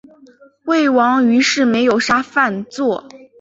[0.63, 3.07] 魏王于是没有杀范痤。